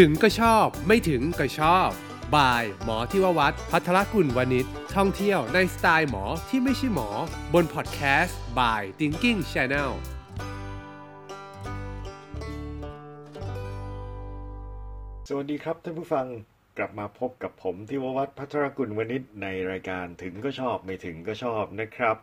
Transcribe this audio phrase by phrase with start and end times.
[0.00, 1.88] ถึงก็ชอบ ไม่ถึงก็ชอบ
[2.34, 4.66] บาย หมอที่ววัดพัทรกุลวณิช
[4.96, 7.08] ท่องเที่ยวในสไตล์หมอที่ไม่ใช่หมอ
[7.54, 9.90] บนพอดแคสต์ by Thinking Channel
[15.28, 16.26] สวัสดีครับท่านผู้ฟัง
[16.78, 22.16] กลับมาพบกับผมที่ววัฒน์พัทรกุลวณิชในรายการถึงก็ชอบไม่ถึงก็ชอบนะครับ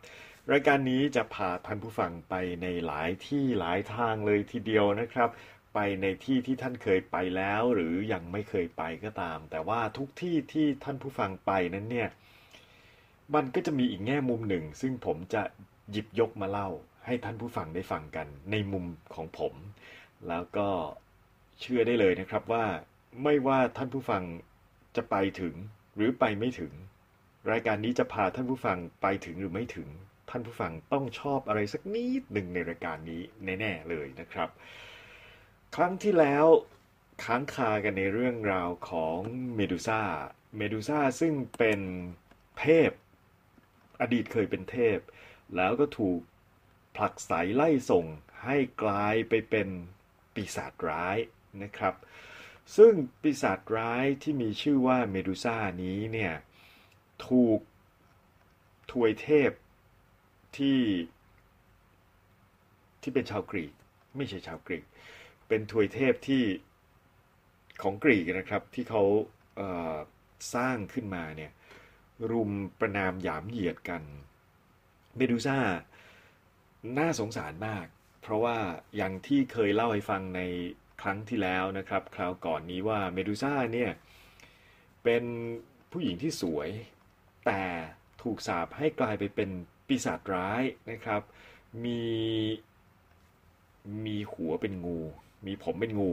[0.52, 5.30] รายการนี้จะพาท่านผู้ฟังไปในหลายที่หลายทางเลยทีเดียวนะครับ
[5.74, 12.10] ไปในที่ที่ท่านเคยไปแล้ว หรือยังไม่เคยไปก็ตาม แต่ว่าทุกที่ที่ท่านผู้ฟังไปนั้นเนี่ย
[13.36, 15.44] มันก็จะมีอีกแง่มุมหนึ่ง ซึ่งผมจะ
[15.92, 16.70] หยิบยกมาเล่า
[17.06, 18.86] ให้ท่านผู้ฟังได้ฟังกัน ในมุม
[19.16, 19.54] ของผม
[20.28, 20.68] แล้วก็
[21.60, 22.66] เชื่อได้เลยนะครับว่า
[23.24, 24.24] ไม่ว่าท่านผู้ฟัง
[24.96, 25.54] จะไปถึง
[25.96, 26.72] หรือไปไม่ถึง
[27.52, 29.90] รายการนี้จะพาท่านผู้ฟังไปถึงหรือไม่ถึง
[30.30, 33.22] ท่านผู้ฟังต้องชอบอะไรสักนิดหนึ่งในรายการนี้
[33.60, 34.50] แน่ ๆ เลยนะครับ
[35.78, 36.46] ครั้งที่แล้ว
[37.24, 39.18] ค้างคากันในเรื่องราวของ
[39.56, 40.02] เมดูซ่า
[40.58, 41.80] เมดูซ่าซึ่งเป็น
[42.60, 42.92] เทพ
[44.02, 45.00] อดีตเคยเป็นเทพ
[45.56, 46.20] แล้วก็ถูก
[46.96, 48.06] ผลักไสไล่ส่ง
[48.44, 49.68] ให้กลายไปเป็น
[50.34, 51.18] ปีศาจร้าย
[51.64, 51.96] นะครับ
[52.76, 56.34] ซึ่งปีศาจร้ายที่มีชื่อว่าเมดูซ่านี้เนี่ย
[57.28, 57.60] ถูก
[58.92, 59.52] ทวยเทพ
[60.58, 60.82] ที่
[63.02, 63.74] ที่เป็นชาวกรีก
[64.18, 64.86] ไม่ใช่ชาวกรีก
[65.52, 66.44] เป็นทวยเทพที่
[67.82, 69.04] ของกรีกนะครับที่เขา
[69.58, 71.52] เสร้างขึ้นมาเนี่ย
[72.32, 74.04] รุมประนามหยามเหยียดกัน
[75.18, 75.58] เมดูซ่า
[76.98, 77.86] น่าสงสารมาก
[78.22, 78.58] เพราะว่า
[78.96, 80.42] อย่างที่เคยเล่าให้ฟังใน
[81.02, 83.92] ครั้งที่แล้วนะครับ คราวก่อนนี้ว่าเมดูซ่าเนี่ย
[85.04, 85.24] เป็น
[85.92, 86.70] ผู้หญิงที่สวย
[87.46, 87.64] แต่
[88.22, 89.50] ถูกสาปให้กลายไปเป็น
[89.88, 91.22] ปีศาจร้ายนะครับ
[91.86, 92.02] มี
[94.06, 95.00] มีหัวเป็นงู
[95.46, 96.12] มีผมเป็นงู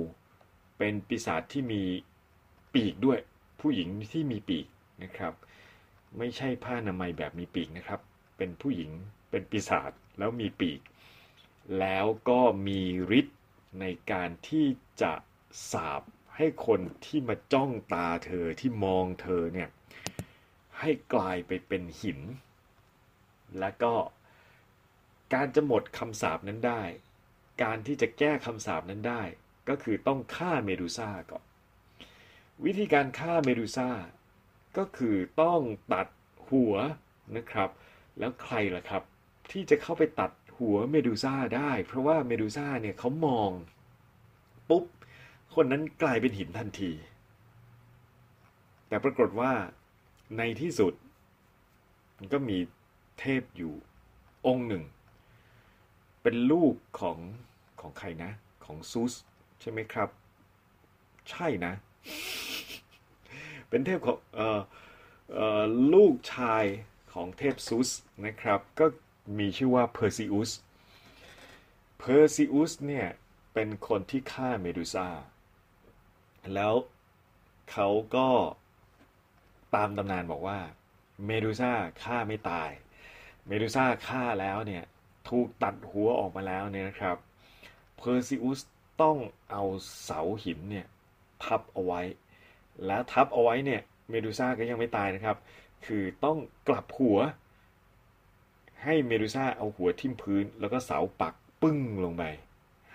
[0.78, 1.82] เป็นปีศาจที่มี
[2.74, 3.18] ปีกด้วย
[3.60, 4.66] ผู้หญิงที่มีปีก
[5.02, 5.34] นะครับ
[6.18, 8.00] ไม่ใช่ผ้าอนามัยแบบมีปีกนะครับ
[8.36, 8.90] เป็นผู้หญิง
[9.30, 10.80] เป็นปีศาจแล้วมีปีก
[11.80, 12.80] แล้วก็มี
[13.18, 13.38] ฤทธิ์
[13.80, 14.66] ในการที่
[15.02, 15.12] จะ
[15.72, 16.02] สาบ
[16.36, 19.68] ให้คนที่มาจ้องตาเธอที่มองเธอเนี่ย
[20.80, 22.20] ให้กลายไปเป็นหิน
[23.58, 23.94] และก็
[25.34, 26.82] การจะหมดคำสาปนั้นได้
[27.62, 29.22] การที่จะแก้คำสาปนั้นได้
[29.68, 31.44] ก็คือต้องฆ่าเมดูซ่าก่อน
[32.64, 33.88] วิธีการฆ่าเมดูซ่า
[34.78, 35.60] ก็คือต้อง
[35.92, 36.08] ตัด
[36.48, 36.74] หัว
[37.36, 37.70] นะครับ
[38.18, 39.02] แล้วใครล่ะครับ
[39.50, 43.50] ที่จะเข้าไปตัดหัวเมดูซ่าได้ เพราะว่าเมดูซ่าเนี่ยเขามอง
[44.68, 44.84] ปุ๊บ
[45.54, 46.92] คนนั้นกลายเป็นหินทันที
[48.88, 49.52] แต่ปรากฏว่า
[50.36, 50.94] ในที่สุด
[52.16, 52.58] มันก็มี
[53.18, 53.74] เทพอยู่
[54.46, 54.84] องค์หนึ่ง
[56.22, 57.18] เป็นลูกของ
[57.80, 58.30] ของใครนะ
[58.64, 59.14] ของซูส
[59.60, 60.08] ใช่ไหมครับ
[61.30, 61.72] ใช่นะ
[63.68, 64.60] เป็นเทพของเอ่อ
[65.32, 65.62] เอ่อ
[65.94, 66.64] ลูกชาย
[67.12, 67.90] ของเทพซูส
[68.24, 68.86] นะครับ ก็
[69.38, 70.50] มีชื่อว่าเพอร์ซิอุส
[71.98, 73.06] เพอร์ซิอุสเนี่ย
[73.54, 75.08] เป็นคนที่ฆ่าเมดูซ่า
[76.54, 76.74] แล้ว
[77.70, 78.28] เขาก็
[79.74, 80.58] ตามตำนานบอกว่า
[81.26, 81.72] เมดูซ่า
[82.02, 82.70] ฆ่าไม่ตาย
[83.46, 84.84] เมดูซ่าฆ่าแล้วเนี่ย
[85.28, 87.16] ถูกตัดหัวออกมาแล้วเนี่ยนะครับ
[87.98, 88.60] เพอร์ซิอุส
[89.02, 89.16] ต้อง
[89.50, 89.62] เอา
[90.02, 90.86] เสาหินเนี่ย
[91.44, 92.00] ทับเอาไว้
[92.86, 95.36] และทับเอาไว้เนี่ยเมดูซ่าก็ยังไม่ตายนะครับ
[95.86, 96.38] คือต้อง
[96.68, 97.18] กลับหัว
[98.84, 102.24] ให้เมดูซ่าเอาหัวทิ่มพื้น แล้วก็เสาปักปึ้งลงไป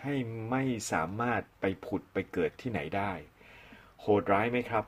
[0.02, 0.14] ให้
[0.50, 3.12] ไม่สามารถไปผุดไปเกิดที่ไหนได้
[4.02, 4.86] โหดร้ายไหมครับ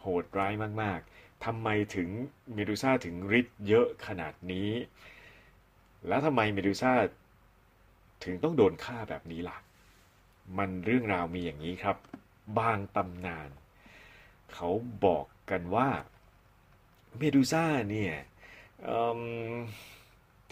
[0.00, 0.52] โหดร้าย
[0.82, 2.08] มากๆทำไมถึง
[2.54, 4.70] เมดูซ่าถึงฤทธิ์เยอะขนาดนี้
[6.08, 6.92] แล้วทำไมเมดูซ่า
[8.22, 9.58] ถึงต้องโดนฆ่าแบบนี้ล่ะ
[10.58, 11.96] มันเรื่องราวมีอย่างนี้ครับ
[12.58, 13.50] บางตำนาน
[14.52, 14.68] เขา
[15.04, 15.88] บอกกันว่า
[17.18, 18.14] เมดูซ่าเนี่ย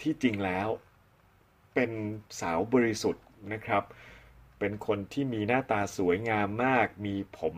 [0.01, 0.67] ที่จริงแล้ว
[1.73, 1.91] เป็น
[2.39, 3.83] สาวบริสุทธิ์นะครับ
[4.59, 7.57] เป็นคนที่มีหน้าตาสวยงามมาก มีผม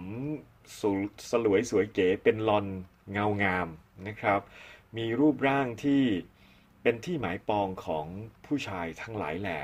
[0.80, 0.81] ส
[1.30, 2.65] สลวยสวยเก๋ เป็นลอน
[3.12, 3.68] เงางาม
[4.07, 4.41] นะครับ
[4.97, 6.03] มีรูปร่างที่
[6.81, 8.06] เป็นที่หมายปองของ
[8.45, 9.59] ผู้ชายทั้งหลายแหล่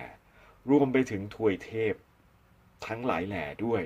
[0.69, 1.93] รวมไปถึงทวยเทพ
[2.87, 3.83] ทั้งหลายแหล่ด้วย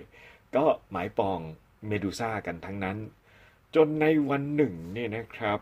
[0.55, 1.39] ก็หมายปอง
[1.87, 2.97] เมดูซ่ากันทั้งนั้น
[3.75, 5.59] จนในวันหนึ่งเนี่ยนะครับ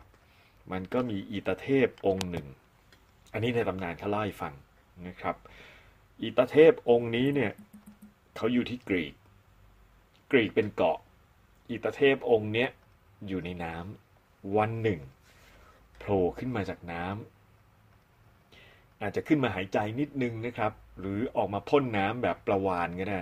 [0.72, 2.48] มันก็มีอีตาเทพองค์หนึ่ง
[3.34, 4.54] อันนี้ในตำนานเขาเล่าให้ฟัง
[5.08, 5.36] นะครับ
[6.22, 7.52] อีตาเทพองค์นี้เนี่ย
[8.36, 9.14] เขาอยู่ที่กรีก
[10.32, 10.98] กรีกเป็นเกาะ
[11.70, 12.70] อีตาเทพองค์เนี้ย
[13.28, 15.02] อยู่ในน้ำวันหนึ่ง
[15.98, 17.43] โผล่ขึ้นมาจากน้ำ
[19.04, 23.20] อาจจะขึ้นมาหายใจนิดนึงนะครับ หรือออกมาพ่นน้ำแบบประวานก็ได้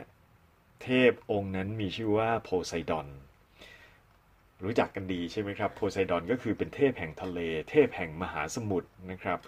[0.83, 3.07] เทพองค์นั้นมีชื่อว่าโพไซดอน
[4.63, 7.39] รู้จักกันดีใช่ไหมครับ โพไซดอนก็คือเป็นเทพแห่งทะเล
[7.69, 9.39] เทพแห่งมหาสมุทรนะครับ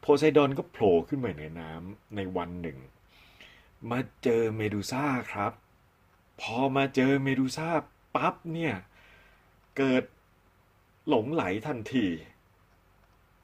[0.00, 2.78] โพไซดอนก็โผล่ขึ้นมาเหนือน้ำในวันหนึ่ง
[3.90, 5.52] มาเจอเมดูซ่าครับ
[6.40, 7.68] พอมาเจอเมดูซ่า
[8.14, 8.74] ปั๊บเนี่ย
[9.76, 10.04] เกิด
[11.08, 12.06] หลงไหลทันที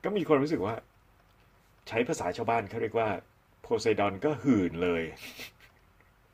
[0.05, 0.75] ก็มีคนรู้สึกว่า
[1.93, 3.09] ใช้ภาษาชาวบ้านเขาเรียกว่า
[3.63, 5.03] โพไซดอนก็หื่นเลย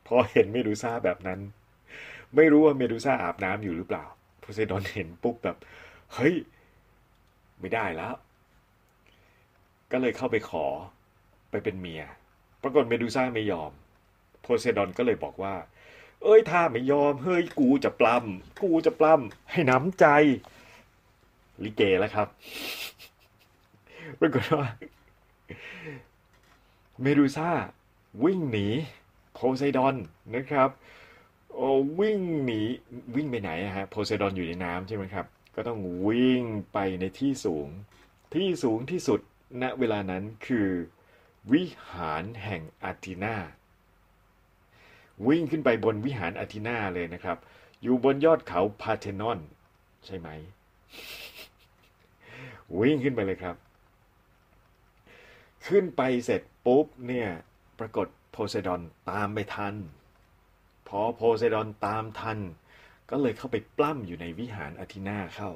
[0.07, 1.41] พอเห็นเมดูซ่าแบบนั้น
[2.37, 4.05] ไม่รู้ว่าเมดูซ่าอาบน้ำอยู่หรือเปล่า
[4.41, 5.57] โพไซดอนเห็นปุ๊บแบบ
[6.15, 6.35] เฮ้ย
[7.61, 8.15] ไม่ได้แล้ว
[9.93, 10.67] ก็เลยเข้าไปขอ
[11.51, 12.03] ไปเป็นเมีย
[12.63, 13.71] ปรากฏเมดูซ่าไม่ยอม
[14.43, 15.55] โพไซดอนก็เลยบอกว่า
[16.23, 20.07] เอ้ยถ้าไม่ยอม เฮ้ยกูจะปล้ำกูจะปล้ำให้น้ำใจ
[21.65, 22.29] ลิเกแล้วครับ
[24.21, 24.67] ปรากฏว่า
[27.03, 27.49] เมดูซ่า
[28.25, 28.67] วิ่งหนี
[29.35, 29.97] โพไซดอน
[30.35, 30.71] นะครับ
[31.55, 31.69] โอ้
[32.01, 32.61] วิ่งหนี
[33.15, 37.69] วิ่งไปไหนฮะโพไซดอนอยู่ในน้ำใช่ไหมครับ ก็ต้องวิ่งไปในที่สูง
[38.35, 39.21] ที่สูงที่สุด
[39.63, 40.69] ณเวลานั้นคือ
[41.53, 43.37] วิหารแห่งอาร์ตินา
[45.27, 47.37] วิ่งขึ้นไปบนวิหารอาร์ตินาเลยนะครับ
[47.83, 49.39] อยู่บนยอดเขาพาเทนอน
[50.07, 50.29] ใช่ไหม
[52.79, 53.57] วิ่งขึ้นไปเลยครับ
[55.67, 57.29] ขึ้นไปเสร็จปุ๊บเนี่ย
[57.79, 59.75] ปรากฏโพไซดอนตามไปทัน
[60.89, 62.39] พอโพไซดอนตามทัน
[63.11, 65.51] ก็เลยเข้าไปปล้ำอยู่ในวิหารอาทินาเข้า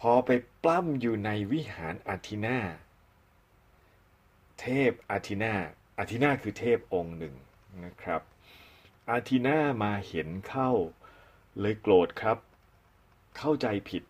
[0.00, 0.30] พอไป
[0.62, 2.58] ปล้ำอยู่ในวิหารอาทินา
[4.60, 5.54] เทพอาทินา
[5.98, 7.34] อาทินาคือเทพองค์หนึ่ง
[7.84, 8.22] นะครับ
[9.10, 10.70] อาทินามาเห็นเข้า
[11.60, 12.38] เลยโกรธครับ
[13.38, 14.02] เข้าใจผิด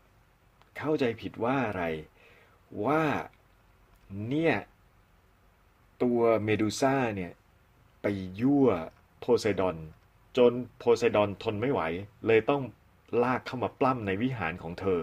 [0.79, 1.85] เข้าใจผิดว่าอะไร
[2.85, 3.03] ว่า
[4.29, 4.55] เนี่ย
[6.03, 7.33] ตัวเมดูซ่าเนี่ย
[8.03, 8.07] ไป
[8.41, 8.69] ยั่ว
[9.21, 9.77] โพไซดอน
[10.37, 11.81] จนโพไซดอนทนไม่ไหว
[12.27, 12.63] เลยต้อง
[13.23, 15.03] ลากเข้ามาปล้ำในวิหารของเธอ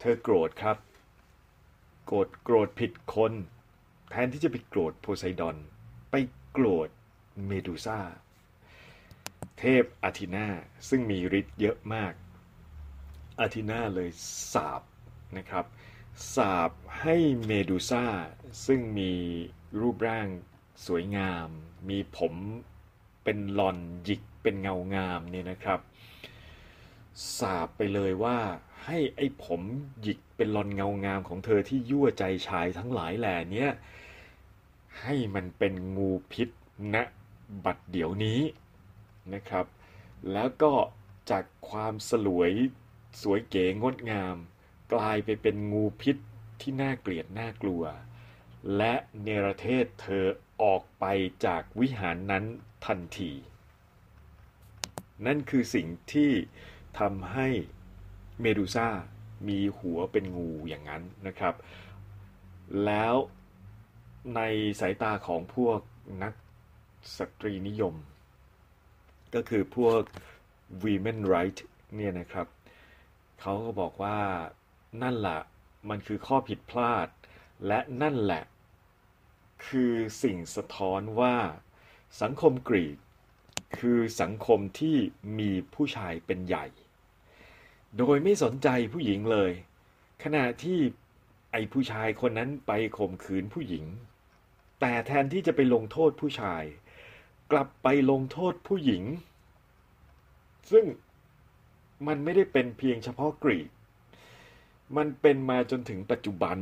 [0.00, 0.76] เธอโกรธครับ
[2.06, 3.32] โกรธโกรธผิดคน
[4.10, 5.56] แทนที่จะไปโกรธโพไซดอน
[6.10, 6.14] ไป
[6.52, 6.88] โกรธ
[7.46, 7.98] เมดูซ่า
[9.58, 10.46] เทพอาทินา
[10.88, 12.12] ซึ่งมีฤทธิ์เยอะมาก
[13.40, 14.08] อาทินาเลย
[14.52, 14.82] สาบ
[15.36, 15.64] นะครับ
[16.34, 16.70] สาบ
[17.00, 18.04] ให้เมดูซ่า
[18.66, 19.12] ซึ่งมี
[19.80, 20.28] รูปร่าง
[20.86, 21.48] สวยงาม
[21.88, 22.34] มีผม
[23.24, 25.80] เป็นหลอนหยิกเป็นเงางามเนี่ยนะครับ
[27.38, 28.38] สาบไปเลยว่า
[28.84, 29.60] ให้ไอ้ผม
[30.02, 33.70] หยิกเป็นหลอนเงางามของเธอที่ยั่วใจชายทั้งหลายแหล่เนี้ย
[35.00, 36.48] ให้มันเป็นงูพิษ
[36.94, 36.96] ณ
[37.64, 38.40] บัดเดี๋ยวนี้
[39.34, 39.66] นะครับ
[40.32, 40.72] แล้วก็
[41.30, 42.52] จากความสลวย
[43.22, 44.36] สวยเก๋งดงาม
[44.92, 46.16] กลายไปเป็นงูพิษ
[46.60, 47.82] ที่น่าเกลียดน่ากลัว
[48.76, 50.24] และเนรเทศเธอ
[50.62, 51.04] ออกไป
[51.46, 52.44] จากวิหารนั้น
[52.86, 53.32] ทันที
[55.26, 56.30] นั่นคือสิ่งที่
[56.98, 57.48] ทำให้
[58.40, 58.88] เมดูซ่า
[59.48, 61.54] มีหัวเป็นงูอย่างนั้นนะครับ
[62.84, 63.14] แล้ว
[64.36, 64.40] ใน
[64.80, 65.80] สายตาของพวก
[66.22, 66.34] นัก
[67.16, 67.94] สตรีนิยม
[69.34, 70.00] ก็คือพวก
[70.84, 71.58] women right
[71.94, 72.46] เนี่ยนะครับ
[73.40, 74.18] เขาก็บอกว่า
[75.02, 75.40] นั่นแหละ
[75.88, 77.08] มันคือข้อผิดพลาด
[77.66, 78.44] และนั่นแหละ
[79.66, 79.92] คือ
[80.22, 81.36] สิ่งสะท้อนว่า
[82.22, 82.96] สังคมกรีก
[83.78, 84.96] คือสังคมที่
[85.38, 86.66] มีผู้ชายเป็นใหญ่
[87.98, 89.52] โดยไม่สนใจผู้หญิงเลย
[90.22, 90.78] ขณะที่
[91.52, 93.84] ไอ้ผู้ชายคนนั้นไปข่มขืนผู้หญิง
[94.80, 96.62] แต่แทนที่จะไปลงโทษผู้ชาย
[97.52, 99.02] กลับไปลงโทษผู้หญิง
[100.70, 100.84] ซึ่ง
[102.06, 103.68] มันไม่ได้เป็นเพียงเฉพาะกรีก
[104.96, 106.58] มันเป็นมาจนถึงปัจจุบัน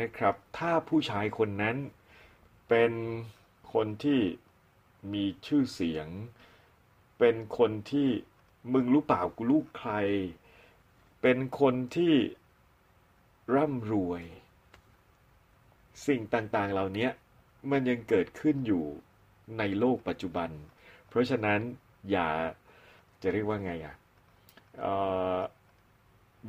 [0.00, 1.76] นะครับ ถ้าผู้ชายคนนั้น
[2.68, 2.92] เป็น
[3.72, 4.20] คนที่
[5.12, 6.08] มีชื่อเสียง
[7.18, 8.08] เป็นคนที่
[8.72, 9.92] มึงรู้เปล่ากูลูกใคร
[11.22, 12.14] เป็นคนที่
[13.54, 14.22] ร่ำรวย
[16.06, 17.08] สิ่งต่างๆเหล่านี้
[17.70, 18.84] มันยังเกิดขึ้นอยู่
[19.58, 20.50] ในโลกปัจจุบัน
[21.08, 21.60] เพราะฉะนั้น
[22.10, 22.28] อย่า
[23.22, 23.94] จะเรียกว่าไงอะ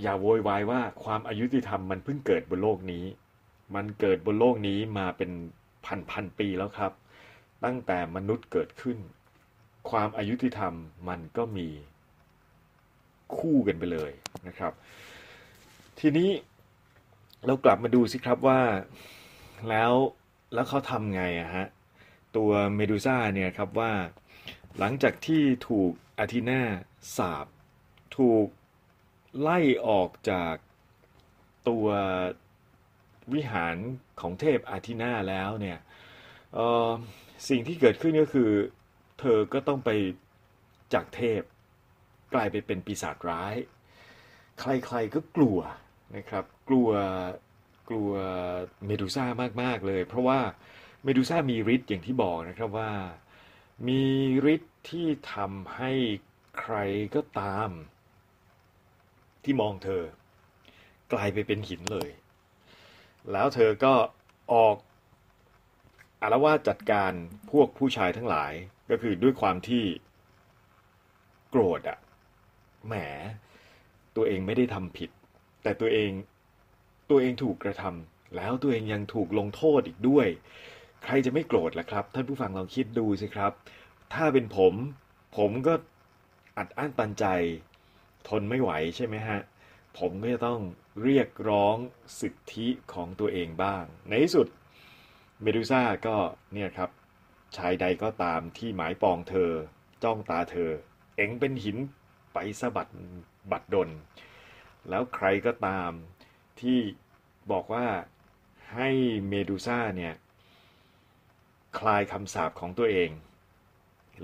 [0.02, 3.04] อย่าโวยวายว่าความอายุติธรรมมันเพิ่งเกิดบนโลกนี้
[3.76, 5.32] มันเกิดบนโลกนี้มาเป็น
[5.86, 6.92] พันพันปีแล้วครับ
[7.64, 8.98] ตั้งแต่มนุษย์เกิดขึ้น
[9.90, 10.74] ความอายุติธรรม
[11.10, 11.68] มันก็มี
[13.38, 14.12] คู่กันไปเลย
[14.48, 14.74] นะครับ
[16.00, 16.30] ทีนี้
[17.46, 18.62] เรากลับมาดูสิครับว่า
[19.70, 19.94] แล้ว
[20.54, 21.68] แล้วเขาทำไงอะฮะ
[22.36, 23.92] ตัวเมดูซ่าเนี่ยครับว่า
[24.80, 26.62] หลังจากที่ถูกอาทินา
[27.18, 27.46] สาบ
[28.18, 28.46] ถูก
[29.40, 30.56] ไล่ออกจาก
[31.70, 31.88] ตัว
[33.34, 33.76] วิหาร
[34.22, 35.80] ของเทพอาทินาแล้วเนี่ย
[37.50, 38.50] สิ่งที่เกิดขึ้นก็คือ
[39.20, 39.90] เธอก็ต้องไป
[40.94, 41.42] จากเทพ
[42.34, 43.56] กลายไปเป็นปีศาจร้าย
[44.60, 45.60] ใครๆก็กลัว
[46.16, 46.90] นะครับ กลัว
[47.90, 48.12] กลัว
[48.86, 49.26] เมดูซ่า
[49.62, 50.40] มากๆเลย เพราะว่า
[51.04, 52.92] เมดูซ่ามีฤทธิ์อย่างที่บอกนะครับว่า
[53.88, 54.04] มี
[54.54, 55.92] ฤทธิ์ที่ทำให้
[56.60, 56.76] ใคร
[57.16, 57.70] ก็ตาม
[59.44, 60.04] ที่มองเธอ
[61.14, 62.10] กลายไปเป็นหินเลย
[63.32, 63.94] แล้วเธอก็
[64.54, 64.76] ออก
[66.22, 67.12] อารวาสจัดการ
[67.52, 68.54] พวกผู้ชายทั้งหลาย
[68.90, 69.84] ก็คือด้วยความที่
[71.50, 71.98] โกรธอะ
[72.88, 72.96] แหม
[74.16, 75.10] ตัวเองไม่ได้ทำผิด
[75.64, 76.12] แต่ตัวเอง
[77.10, 80.28] ตัวเองถูกกระทำแล้วตัวเองยังถูกลงโทษอีกด้วย
[81.04, 83.52] ใครจะไม่โกรธล่ะครับ ท่านผู้ฟังลองคิดดูสิครับ
[84.14, 84.74] ถ้าเป็นผม
[85.38, 85.74] ผมก็
[86.58, 87.26] อัดอั้นตันใจ
[88.30, 89.40] ทนไม่ไหวใช่ไหมฮะ
[89.98, 90.62] ผมก็จะต้อง
[91.04, 91.78] เรียกร้อง
[92.20, 94.48] สิทธิของตัวเองบ้าง ในที่สุด
[95.42, 96.18] เมดูซ่าก็
[96.54, 96.90] เนี่ยครับ
[97.58, 99.52] ชายใดก็ตามที่หมายปองเธอ
[100.04, 100.72] จ้องตาเธอ
[101.16, 101.78] เอ็งเป็นหิน
[102.34, 102.88] ไปสะบัด
[103.52, 103.90] บัดดล
[104.90, 105.92] แล้วใครก็ตาม
[106.60, 106.80] ที่
[107.52, 107.88] บอกว่า
[108.74, 108.90] ให้
[109.30, 110.14] เมดูซ่าเนี่ย
[111.80, 113.10] คลายคำสาปของตัวเอง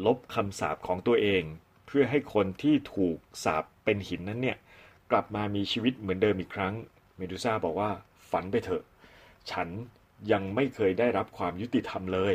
[0.05, 1.43] ลบคำสาปของตัวเอง
[1.85, 4.57] เพื่อให้คนที่ถูกสาป เป็นหินนั้นเนี่ย
[5.11, 6.73] กลับมามีชีวิตเหมือนเดิมอีกครั้ง
[7.17, 7.91] เมดูซ่าบอกว่า
[8.31, 8.83] ฝันไปเถอะ
[9.51, 9.69] ฉัน
[10.31, 12.33] ยังไม่เคยได้รับความยุติธรรมเลย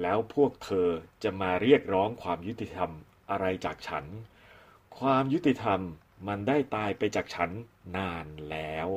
[0.00, 0.88] แล้วพวกเธอ
[1.22, 2.90] จะมาเรียกร้องความยุติธรรม
[3.30, 4.04] อะไรจากฉัน
[4.98, 5.80] ความยุติธรรม
[6.28, 7.50] มันได้ตายไปจากฉัน
[7.96, 8.88] นานแล้ว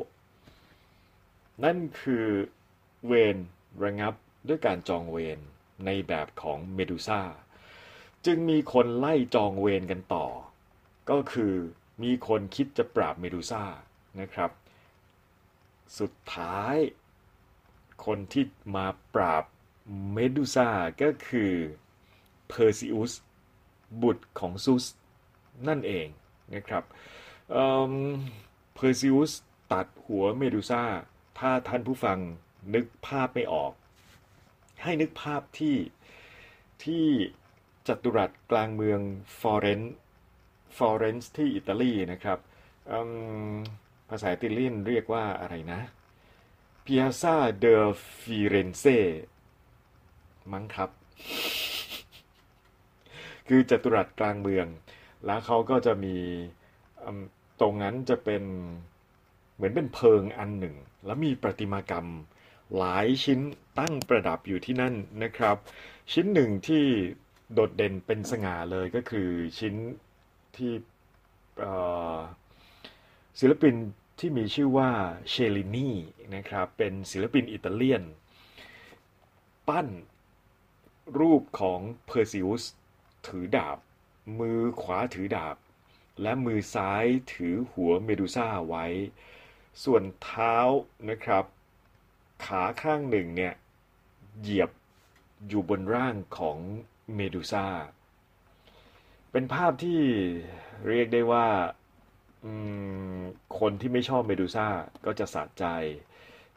[1.63, 2.27] นั่นคือ
[3.05, 3.37] เวร
[3.83, 4.13] ระงับ
[4.47, 5.39] ด้วยการจองเวร
[5.85, 7.21] ในแบบของเมดูซ่า
[8.25, 10.25] จึงมีคนไล่จองเวรกันต่อ
[11.09, 11.53] ก็คือ
[12.03, 13.63] มีคนคิดจะปราบเมดูซ่า
[14.19, 14.51] นะครับ
[15.99, 16.75] สุดท้าย
[18.05, 18.43] คนที่
[18.75, 19.43] มาปราบ
[20.13, 20.67] เมดูซ่า
[21.01, 21.51] ก็คือ
[22.47, 23.13] เพอร์ซิอุส
[24.01, 24.85] บุตรของซุส
[25.67, 26.07] นั่นเอง
[26.53, 26.83] นะครับ
[28.75, 29.31] เพอร์ซิอุส
[29.71, 30.83] ตัดหัวเมดูซ่า
[31.39, 32.19] ถ้าท่านผู้ฟัง
[32.73, 33.71] นึกภาพไม่ออก
[34.83, 35.75] ให้นึกภาพที่
[36.83, 37.05] ที่
[37.87, 38.99] จัตุรัสกลางเมือง
[39.39, 39.95] ฟอเรนซ์
[40.77, 42.39] ฟลอเรนซ์ที่อิตาลีนะครับ
[44.09, 45.81] ภาษาอิตาเลียนเรียกว่าอะไรนะ
[46.85, 47.75] Piazza de
[48.19, 48.97] Firenze
[50.51, 50.89] มั้งครับ
[53.47, 54.67] คือจัตุรัสกลางเมือง
[55.25, 56.17] แล้วเขาก็จะมี
[57.59, 58.43] ตรงนั้นจะเป็น
[59.55, 62.07] เหมือนเป็นเพิงอันหนึ่ง แล้วมีประติมากรรม
[62.77, 63.39] หลายชิ้น
[63.79, 65.57] ตั้งประดับอยู่ที่นั่นนะครับ
[66.13, 66.85] ชิ้นหนึ่งที่
[67.53, 69.29] โดดเด่นเป็นสง่าเลยก็คือ
[69.59, 69.75] ชิ้น
[70.59, 70.73] ที่
[73.39, 73.75] ศิลปิน
[74.19, 74.91] ที่มีชื่อว่า
[75.29, 75.89] เชลินี
[76.35, 78.03] นะครับเป็นศิลปินอิตาเลียน
[79.67, 79.87] ปั้น
[81.19, 82.63] รูปของเพอร์ซิอุส
[83.27, 83.77] ถือดาบ
[84.39, 85.57] มือขวาถือดาบ
[86.21, 88.85] และมือซ้ายถือหัวเมดูซ่าไว้
[89.83, 90.55] ส่วนเท้า
[91.09, 91.45] นะครับ
[92.45, 93.53] ขาข้างหนึ่งเนี่ย
[94.41, 94.71] เหยียบ
[95.47, 96.57] อยู่บนร่างของ
[97.15, 97.65] เมดูซ่า
[99.31, 99.99] เป็นภาพที่
[100.87, 101.47] เรียกได้ว่า
[103.59, 104.67] คนที่ไม่ชอบเมดูซ่า
[105.05, 105.65] ก็จะสะใจ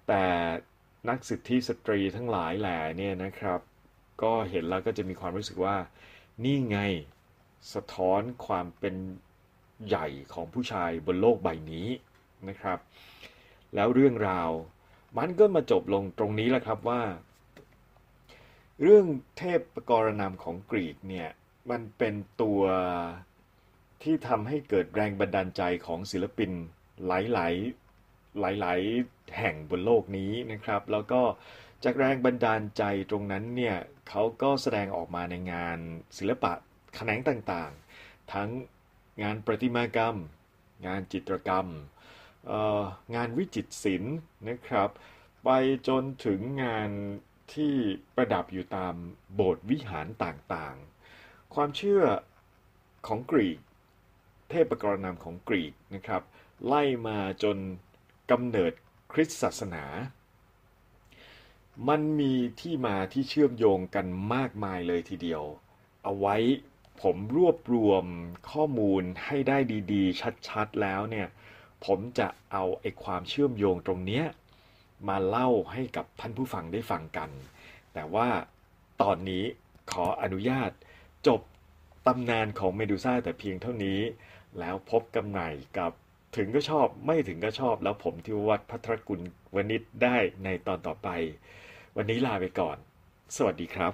[0.08, 0.24] แต่
[1.08, 3.60] นักสิทธิสตรีทั้งหลายแหล่เนี่ยนะครับ
[4.22, 5.76] ก็เห็นแล้วก็จะมีความรู้สึกว่า
[6.44, 6.78] นี่ไง
[7.74, 8.94] สะท้อนความเป็น
[9.88, 11.88] ใหญ่ของผู้ชายบนโลกใบนี้
[12.48, 12.78] นะครับ
[13.74, 14.50] แล้วเรื่องราว
[15.18, 17.02] มันก็มาจบลงตรงนี้แหละครับว่า
[18.82, 19.06] เรื่อง
[19.38, 21.28] เทพประกรณามของกรีกเนี่ย
[21.70, 22.62] มันเป็นตัว
[24.02, 26.50] ที่ทำให้เกิดแรงบันดาลใจของศิลปิน
[27.06, 27.18] หลา
[27.52, 31.20] ยๆ หลายๆ แห่งบนโลกนี้นะครับ แล้วก็
[31.84, 33.76] จากแรงบันดาลใจตรงนั้นเนี่ย
[34.08, 35.78] เขาก็แสดงออกมาในงาน
[36.18, 36.52] ศิลปะ
[36.94, 38.48] แขนงต่างๆ ทั้ง
[39.22, 40.16] งานประติมากรรม
[40.86, 41.66] งานจิตรกรรม
[43.14, 44.16] งานวิจิตรศิลป์
[44.48, 44.90] นะครับ
[45.44, 45.50] ไป
[45.88, 46.90] จนถึงงาน
[47.54, 47.74] ที่
[48.14, 48.94] ประดับอยู่ตาม
[49.34, 50.99] โบสถ์วิหารต่างๆ
[51.54, 52.02] ความเชื่อ
[53.06, 53.58] ของกรีก
[54.50, 56.22] เทพกรณามของกรีกนะครับ
[56.66, 57.56] ไล่มาจน
[58.30, 58.72] กำเนิด
[59.12, 59.84] คริสตศาสนา
[61.88, 65.42] มันมีที่มาที่เชื่อมโยงกันมากมายเลยทีเดียว
[66.04, 66.36] เอาไว้
[67.02, 68.04] ผมรวบรวม
[68.50, 69.58] ข้อมูลให้ได้
[69.92, 71.28] ดีๆ ชัดๆ แล้วเนี่ย
[71.84, 74.24] ผมจะเอาไอ้ความเชื่อมโยงตรงเนี้ย
[75.08, 77.30] มาเล่าให้กับท่านผู้ฟังได้ฟังกัน
[77.94, 78.28] แต่ว่า
[79.02, 79.44] ตอนนี้
[79.92, 80.70] ขออนุญาต
[81.26, 81.40] จบ
[82.06, 84.00] ตำนานของเมดูซ่าแต่เพียงเท่านี้
[84.58, 85.92] แล้วพบกันใหม่กับ
[86.36, 89.20] ถึงก็ชอบไม่ถึงก็ชอบแล้วผมที่วัดพัทรกุล
[89.54, 91.08] วณิชได้ในตอนต่อไป
[91.96, 92.76] วันนี้ลาไปก่อน
[93.36, 93.92] สวัสดีครับ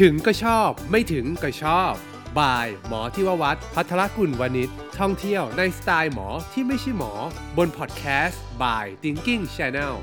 [0.00, 1.92] ถึงก็ชอบไม่ถึงก็ชอบ
[2.38, 7.12] บายหมอที่ววัดพัทรกุลวณิชท่องเที่ยวในสไตล์หมอที่ไม่ใช่หมอ
[7.56, 9.94] บนพอดแคสต์ by Thinking Channel